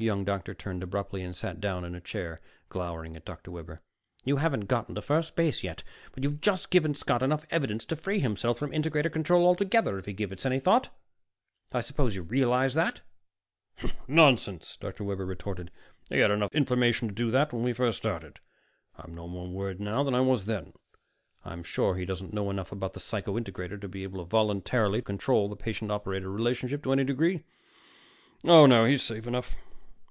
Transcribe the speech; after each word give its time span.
The 0.00 0.04
young 0.04 0.24
doctor 0.24 0.54
turned 0.54 0.84
abruptly 0.84 1.22
and 1.24 1.34
sank 1.34 1.58
down 1.58 1.84
in 1.84 1.96
a 1.96 2.00
chair, 2.00 2.40
glowering 2.68 3.16
at 3.16 3.24
Dr. 3.24 3.50
Webber. 3.50 3.80
"You 4.24 4.36
haven't 4.36 4.66
gotten 4.66 4.94
to 4.94 5.02
first 5.02 5.34
base 5.34 5.64
yet, 5.64 5.82
but 6.12 6.22
you've 6.22 6.40
just 6.40 6.70
given 6.70 6.94
Scott 6.94 7.20
enough 7.20 7.44
evidence 7.50 7.84
to 7.86 7.96
free 7.96 8.20
himself 8.20 8.60
from 8.60 8.70
integrator 8.70 9.10
control 9.12 9.44
altogether, 9.44 9.98
if 9.98 10.06
he 10.06 10.12
gives 10.12 10.30
it 10.32 10.46
any 10.46 10.60
thought. 10.60 10.90
But 11.70 11.78
I 11.78 11.80
suppose 11.80 12.14
you 12.14 12.22
realize 12.22 12.74
that." 12.74 13.00
"Nonsense," 14.06 14.78
Dr. 14.80 15.02
Webber 15.02 15.26
retorted. 15.26 15.72
"He 16.08 16.18
had 16.20 16.30
enough 16.30 16.54
information 16.54 17.08
to 17.08 17.14
do 17.14 17.32
that 17.32 17.52
when 17.52 17.64
we 17.64 17.72
first 17.72 17.98
started. 17.98 18.38
I'm 18.94 19.16
no 19.16 19.26
more 19.26 19.48
worried 19.48 19.80
now 19.80 20.04
than 20.04 20.14
I 20.14 20.20
was 20.20 20.44
then. 20.46 20.74
I'm 21.44 21.64
sure 21.64 21.96
he 21.96 22.04
doesn't 22.04 22.32
know 22.32 22.50
enough 22.50 22.70
about 22.70 22.92
the 22.92 23.00
psycho 23.00 23.36
integrator 23.36 23.80
to 23.80 23.88
be 23.88 24.04
able 24.04 24.24
voluntarily 24.26 25.00
to 25.00 25.04
control 25.04 25.48
the 25.48 25.56
patient 25.56 25.90
operator 25.90 26.30
relationship 26.30 26.84
to 26.84 26.92
any 26.92 27.02
degree. 27.02 27.42
Oh, 28.44 28.64
no, 28.64 28.84
he's 28.84 29.02
safe 29.02 29.26
enough. 29.26 29.56